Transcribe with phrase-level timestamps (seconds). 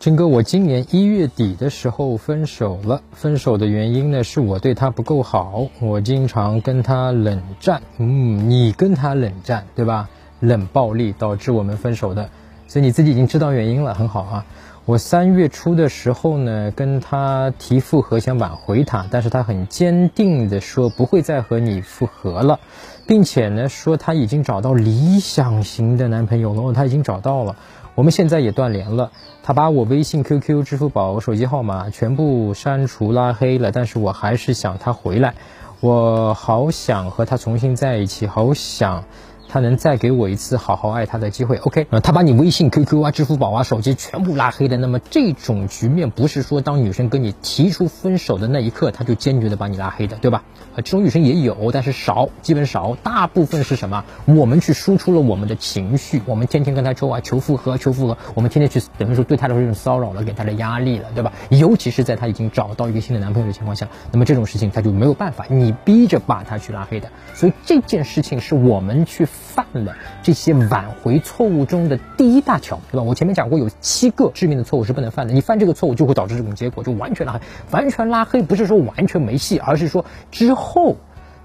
[0.00, 3.02] 陈哥，我今年一月底的时候分手了。
[3.12, 7.82] 分手的原因呢，是我对他不够好，我经常跟他冷战。
[7.98, 10.08] 嗯，你跟他冷战，对吧？
[10.40, 12.30] 冷暴力导致我们分手的，
[12.66, 14.46] 所以你自己已经知道原因了，很好啊。
[14.86, 22.58] 我三月初的时候呢，跟他提复合，想挽回他，但是他很坚定的说不会再和你复合了，
[23.06, 27.54] 并且呢说他已经找到理想型的男朋友了，他已经找到了。
[28.00, 29.12] 我们现在也断联了，
[29.42, 35.34] 他把我微信、QQ、支付宝、手机号码全部删除拉黑了，但是我还是想他回来，
[35.80, 39.04] 我好想和他重新在一起，好想。
[39.50, 41.88] 他能再给我一次好好爱他的机会，OK？
[41.90, 44.76] 呃，他把你微信、QQ 啊、支付宝啊、手机全部拉黑了。
[44.76, 50.44] 那么这种局面不是说当女生跟你提出分手的那一刻，他就坚决的把你拉黑的，对吧？
[50.74, 52.96] 啊，这种女生也有，但是少，基本少。
[53.02, 54.04] 大部分是什么？
[54.26, 58.16] 我们去输出了我们的情绪，我们天天跟他求啊，求复合，求复合。
[58.34, 61.32] 我们天天去等于说对他的这种骚扰了，给他的压力了，对吧？
[61.50, 67.08] 尤其是在他已经找到一个新的男朋友的情况下，那么这种事情他就没有办法，你逼着把他去拉黑的。
[67.34, 69.26] 所以这件事情是我们去。
[69.40, 73.02] 犯了这些挽回错误中的第一大条，对吧？
[73.02, 75.32] 我前面讲过，有七个致命的错误是不能犯的。
[75.32, 77.40] 你犯这个错误，就会导致这种结果，就完全拉黑。
[77.70, 80.96] 完全拉黑不是说完全没戏，而是说之后。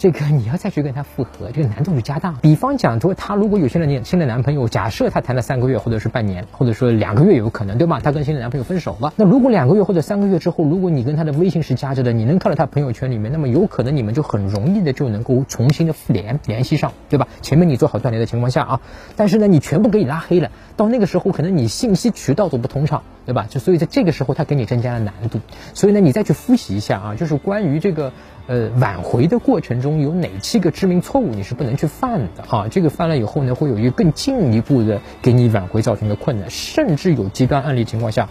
[0.00, 2.32] 这个你要再去跟他复合，这个难度就加大。
[2.40, 8.00] 比方讲说，他如果有新的年新的男朋友，假设他谈了三个月，或者是半年，或者说两个月有可能，对吧？
[8.02, 17.28] 他跟新的男朋友分手了，那如果两个月或者三个月之后，如果你跟他的微信是加着的，你能看到他朋友圈里面，那么有可能你们就很容易的就能够重新的复联联系上，对吧？
[17.42, 18.80] 前面你做好断联的情况下啊，
[19.16, 23.46] 但是呢，你全部给你拉黑了，到那个时候可能你信息渠道都不通畅，对吧？
[23.50, 25.40] 就所以在这个时候他给你增加了难度，
[25.74, 28.10] 所以呢，你再去复习一下啊，就是关于这个。
[28.46, 32.66] 呃，挽回的过程中有哪七个致命错误你是不能去犯的啊？
[32.68, 38.28] 这个犯了以后呢，会有一个更进一步的给你挽回造成的困难，甚至有极端案例情况下，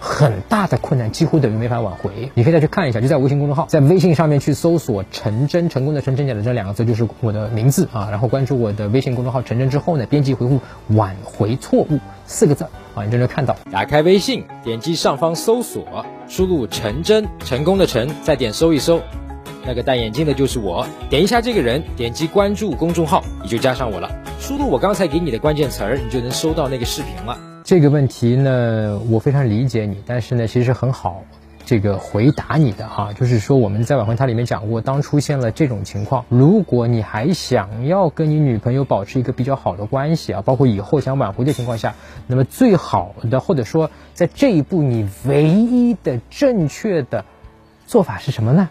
[0.00, 2.32] 很大的困难，几乎等于没法挽回。
[2.34, 10.58] 你可以再去看一下，就在微信公众号，在微信上面去搜索“陈真”，成功的陈真假的这两个字就是我的名字啊，然后关注我的微信公众号“陈真”之后呢，编辑回复
[10.96, 12.64] “挽回错误”四个字
[12.96, 13.56] 啊，你就能看到。
[13.70, 19.00] 打开微信，点击上方搜索，输入“陈真”，成功的陈，再点搜一搜。
[19.64, 24.10] 那个戴眼镜的就是我，点一下这个人，点击关注公众号，你就加上我了。
[24.40, 27.38] 输入我刚才给你的关键词儿，你就能收到那个视频了。
[27.64, 31.22] 这个问题呢，我非常理解你，但是呢，其实很好，
[31.64, 41.94] 这个回答你的哈，就是说我们在挽回它里面讲过，当出现了这种情况，如果你还想要跟你女朋友保持一个比较好的关系啊，包括以后想挽回的情况下，
[42.26, 47.24] 那么最好的或者说在这一步你唯一的正确的
[47.86, 48.68] 做法是什么呢？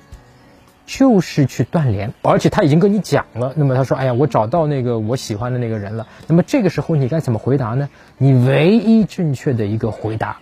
[0.86, 3.54] 就是去断联，而且他已经跟你讲了。
[3.56, 7.90] 那么他说：“哎呀，我找到那个我喜欢的那个人了。”那么这个时候你该怎么回答呢？
[8.18, 10.38] 你唯一正确的一个回答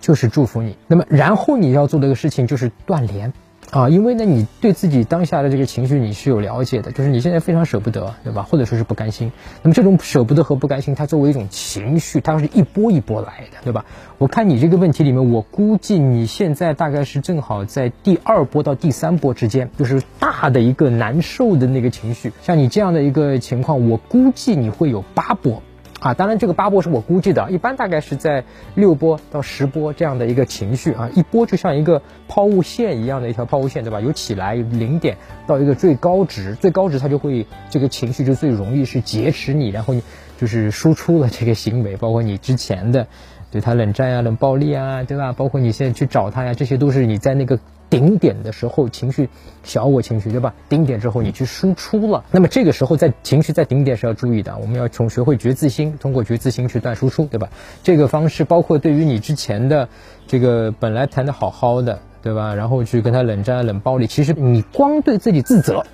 [0.00, 0.76] 就是祝福你。
[0.86, 3.32] 那么然后你要做的一个事情就是断联。
[3.72, 8.42] 啊，因为呢，你对自己当下的这个情绪你是有了解的，就是你现在非常舍不得，对吧？
[8.42, 9.32] 或者说是不甘心。
[9.62, 13.86] 那么这种舍不得和不甘心，它作为一种情绪，它是一波一波来的，对吧？
[14.18, 22.30] 我看你这个问题里面，我估计你现在大概是正好在第二波到第三波之间，就是大的一个难受的那个情绪。
[22.42, 25.62] 像你这样的一个情况，我估计你会有八波。
[26.02, 28.42] 啊，当然这个八波是我估计的，一般大概是在
[28.74, 34.00] 六波到十波这样的一个情绪啊，一波就像一个抛物线一样的一条抛物线，对吧？
[34.00, 40.02] 有起来零点到一个最高值，最高值它就会这个情绪就最容易是劫持你，然后你
[40.38, 43.06] 就是输出了这个行为，包括你之前的
[43.52, 45.32] 对他冷战呀、冷暴力啊，对吧？
[45.32, 47.60] 包括你现在去找他呀，这些都是你在那个。
[47.92, 49.28] 顶点的时候，情绪
[49.64, 50.54] 小我情绪对吧？
[50.70, 57.50] 顶点之后，你去输出了，那么这个时候在情绪在顶点是要注意的，我们要从学会觉自心，通过觉自心去断输出，对吧？
[57.82, 59.90] 这个方式包括对于你之前的
[60.26, 62.54] 这个本来谈的好好的，对吧？
[62.54, 65.84] 然后去跟他冷战冷暴力，其实你光对自己自责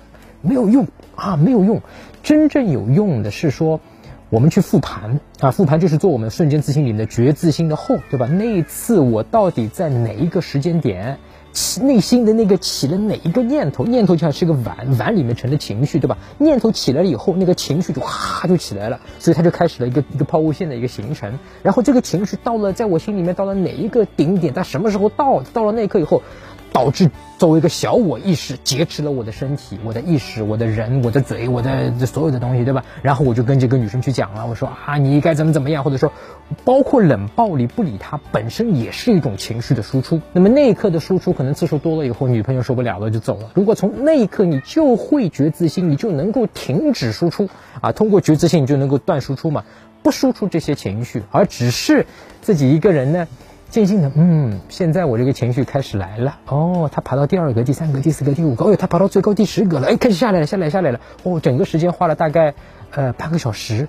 [0.41, 0.87] 没有用
[1.17, 1.81] 啊，没有用。
[2.23, 3.81] 真正有用的是说，
[4.29, 8.25] 我们去复盘啊，复盘就是做我们瞬间自信里面的觉自心的后，对吧？
[8.25, 11.17] 那一次我到底在哪一个时间点？
[11.51, 13.83] 起内心的那个起了哪一个念头？
[13.85, 16.17] 念头就像是个碗，碗里面盛的情绪，对吧？
[16.37, 21.39] 念头起来了以后，那个情绪就哈就起来了，所以它就开始了一个一个抛物线的一个形成。
[21.63, 24.53] 然后这个情绪到了，在我心里面到了哪一个顶点？
[24.53, 25.41] 它什么时候到？
[25.53, 26.21] 到了那一刻以后。
[26.71, 32.83] 导致作为一个小我意识劫持了我的身体、我的意识、我的人、我的嘴、我的 所有的东西，对吧？
[33.01, 36.11] 然后我就跟这个女生去讲了，我说啊，你该怎么怎么样，或者说，
[36.63, 40.21] 包括冷暴力不理她本身也是一种情绪的输出。
[40.33, 43.51] 那么那一刻的输出可能次数多了以后，女朋友受不了了就走了。
[43.55, 47.49] 如果从那一刻你就会觉自信，你就能够停止输出
[47.81, 49.63] 啊，通过觉自信你就能够断输出嘛。
[50.01, 52.05] 不输出这些情绪，而只是
[52.41, 53.27] 自己一个人呢，
[53.69, 62.55] 渐进的，嗯，现在我这个情绪开始来了，哦，他爬到第二格、第三格、第四格、第五格，哦，他爬到最高第十格了，哎，开始下来了，下来，下来了，哦，整个时间花了大概
[62.91, 63.87] 呃半个小时，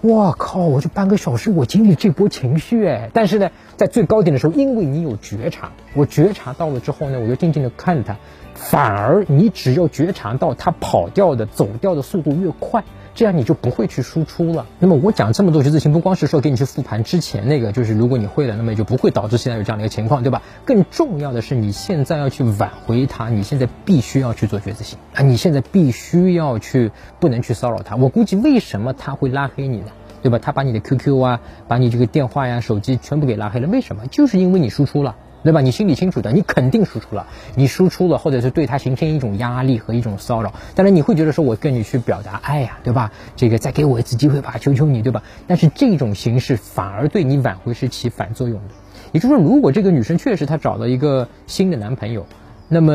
[0.00, 8.16] 我靠，我就半个小时，我经历这波情绪，哎，但是呢，在最高点的时候，因为你有觉察，我觉察到了之后呢，我就静静的看他，
[8.54, 12.84] 反而你只要觉察到他跑掉的、走掉的速度越快。
[13.14, 14.66] 这样你就不会去输出了。
[14.78, 20.42] 那么我讲这么多觉知性，不光是说给你去复盘之前那个，就是如果你会了，那么也就不会导致现在有这样的一个情况，对吧？
[20.66, 25.22] 更重要的是，你现在要去挽回他，你现在必须要去做觉知性啊！
[25.22, 27.96] 你现在必须要去，不能去骚扰他。
[27.96, 29.86] 我估计为什么他会拉黑你呢？
[30.22, 30.38] 对吧？
[30.38, 34.06] 他把你的 QQ 啊，把你这个电话呀、手机全部给拉黑了，为什么？
[34.08, 35.16] 就是因为你输出了。
[35.44, 35.60] 对吧？
[35.60, 40.52] 你心里清楚的，你肯定输出了，你输出了，或者是对他形成一种压力和一种骚扰。
[40.74, 43.12] 当然，你会觉得说，我跟你去表达爱呀，对吧？
[43.36, 45.22] 这个再给我一次机会吧，求求你，对吧？
[45.46, 48.74] 但是这种形式反而对你挽回是起反作用的。
[49.12, 52.26] 也就是说，如果这个女生确实她找了一个新的男朋友。
[52.68, 52.92] 那么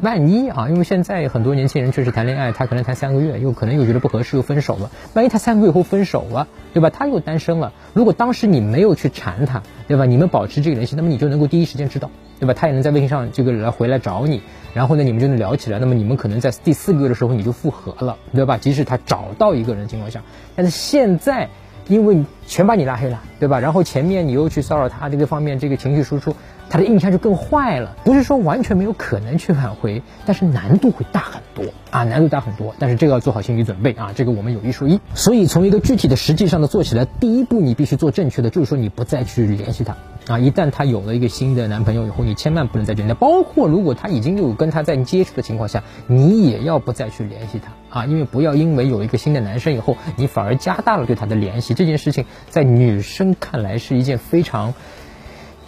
[0.00, 4.90] 万一啊，因为现在很多年轻人确实谈恋爱，他可能谈三个月，又可能又觉得不合适，又分手了。
[5.12, 6.88] 万一他三个月后分手了，对吧？
[6.88, 7.74] 他又单身了。
[7.92, 10.06] 如果当时你没有去缠他，对吧？
[10.06, 12.54] 你们保持这个联系，那么你就能够第一时间知道，对吧？
[12.54, 14.40] 他也能在微信上这个来回来找你，
[14.72, 15.78] 然后呢，你们就能聊起来。
[15.78, 18.56] 那么你们可能在第四个月的时候你就复合了，对吧？
[18.56, 20.22] 即使他找到一个人的情况下，
[20.56, 21.50] 但是现在
[21.88, 23.58] 因为全把你拉黑了，对吧？
[23.58, 26.34] 然后前面你又去骚扰他这个方面，这个情绪输出。
[26.70, 32.74] 他的印象就更坏了，不是说完全没有可能去挽回，但是难度会大很多啊，难度大很多。
[32.78, 35.00] 但是这个要做好心理准备啊，这个我们有一说一。
[35.14, 39.96] 所以从一个具体的实际上的做起来，第一步你必须做正确的，就是说你不再去联系他
[40.28, 40.38] 啊。
[40.38, 43.16] 一旦她有了一个新的男朋友以后，你千万不能再见面。
[43.16, 51.74] 包括如果她已经有跟他在接触的情况下，你也要不再去联系她啊，因为不要因为有一个新的男生以后，你反而加大了对她的联系。
[51.74, 54.74] 这件事情在女生看来是一件非常。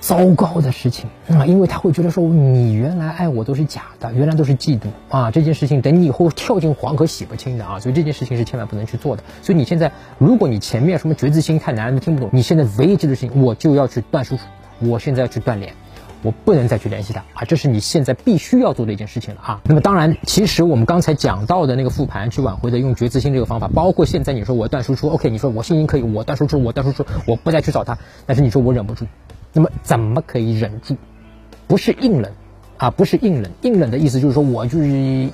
[0.01, 9.23] 糟糕的事情啊，因为他会觉得说，你原来爱我都是假的，原来都是嫉妒啊，这件事情等你以后跳进黄河洗不清的啊，所以这件事情是千万不能去做的。
[9.43, 14.43] 所以你现在，如果你前面什么觉知心太难了，听不懂，你现在唯一知的事情，我就要去断输出，
[14.81, 15.75] 我现在要去断联，
[16.23, 19.61] 我不能再去联系他啊，这是你现在必须要做的一件事情了啊。
[19.65, 29.05] 那么当然，其实我们刚才讲到的那个复盘去挽回的，用觉知心这个方法，包括现在你说我断输出，OK，你说我信心可以，我断输出，我断输出，我不再去找他，但是你说我忍不住。
[29.53, 30.97] 那么怎么可以忍住？
[31.67, 32.33] 不是硬忍，
[32.77, 33.51] 啊，不是硬忍。
[33.63, 35.33] 硬忍的意思就是说我就是硬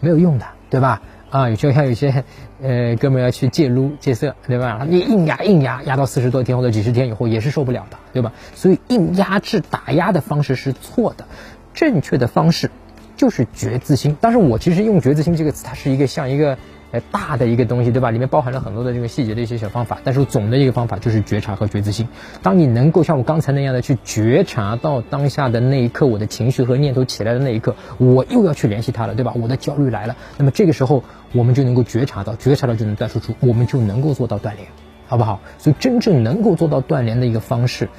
[0.00, 1.02] 没有用的，对吧？
[1.30, 2.24] 啊，有些像有些
[2.62, 4.86] 呃哥们要去戒撸戒色，对吧？
[4.88, 8.32] 你硬压硬压压到四十多天或者几十天以后也是受不了的，对吧？
[8.54, 11.26] 所以硬压制打压的方式是错的，
[11.74, 12.70] 正确的方式
[13.16, 14.16] 就是觉自心。
[14.20, 16.56] 但是我其实用觉自心这个词，它是一个像一个。
[16.90, 18.10] 呃，大的一个东西，对吧？
[18.10, 22.08] 里面包含了很多的这个细节的一些小方法，但是总的一个方法就是觉察和觉知性。
[22.42, 29.34] 当你能够像我刚才那样的去觉察到当下的那一刻，我的情绪和念头起来的那一刻，我又要去联系他了，对吧？
[29.36, 34.66] 我的焦虑来了，那么这个时候我们就能够觉察到，觉察到就能断输出，我们就能够做到断联，
[35.06, 35.40] 好不好？
[35.58, 37.90] 所以真正能够做到断联的一个方式，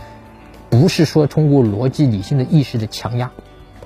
[0.71, 3.29] 不是说通过逻辑理性的意识的强压。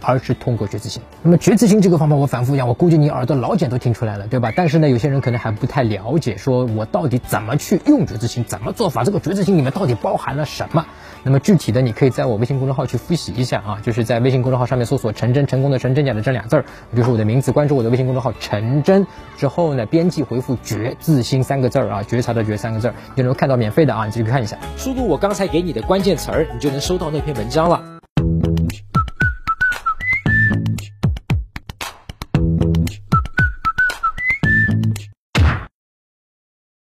[0.04, 1.02] 而是通过觉知性。
[1.24, 4.52] 那么觉知性这个方法，我反复讲，我估计你耳朵老茧都听出来了，对吧？
[4.56, 9.04] 但是呢，有些人可能还不太了解，说我到底怎么去用觉知性，怎么做法？
[9.04, 10.86] 这个觉知性里面到底包含了什么？
[11.26, 24.58] 那么具体的，你可以在我微信公众号去复习一下啊，就是在微信公众号上面搜索“陈真成功的陈真假的真”俩字儿，就是我的名字，关注我的微信公众号“陈真”之后呢，编辑回复“觉自心”三个字儿啊，觉察的觉三个字儿，就能看到免费的啊，你继续看一下。
[24.76, 27.93] 输入我刚才给你的关键词儿，你就能收到那篇文章了。